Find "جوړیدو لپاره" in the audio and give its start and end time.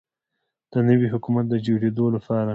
1.65-2.49